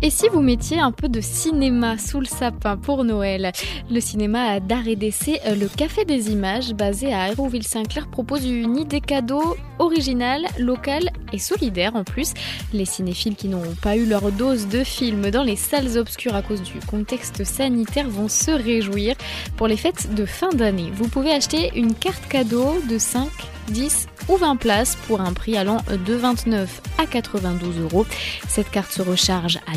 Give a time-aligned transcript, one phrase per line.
[0.00, 3.50] Et si vous mettiez un peu de cinéma sous le sapin pour Noël?
[3.90, 9.00] Le cinéma d'art et d'essai Le Café des Images, basé à Aéroville-Saint-Clair, propose une idée
[9.00, 12.32] cadeau originale, locale et solidaire en plus.
[12.72, 16.42] Les cinéphiles qui n'ont pas eu leur dose de films dans les salles obscures à
[16.42, 19.16] cause du contexte sanitaire vont se réjouir.
[19.56, 23.28] Pour les fêtes de fin d'année, vous pouvez acheter une carte cadeau de 5
[23.70, 28.06] 10 ou 20 places pour un prix allant de 29 à 92 euros.
[28.48, 29.76] Cette carte se recharge à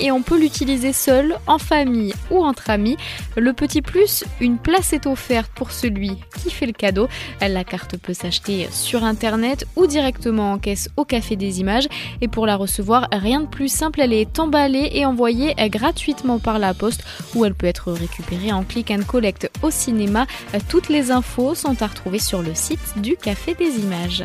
[0.00, 2.96] et on peut l'utiliser seul, en famille ou entre amis.
[3.36, 7.08] Le petit plus, une place est offerte pour celui qui fait le cadeau.
[7.40, 11.88] La carte peut s'acheter sur internet ou directement en caisse au Café des Images
[12.20, 16.58] et pour la recevoir, rien de plus simple, elle est emballée et envoyée gratuitement par
[16.58, 20.26] la poste ou elle peut être récupérée en click and collect au cinéma.
[20.68, 24.24] Toutes les infos sont à retrouver sur le site du Café des Images.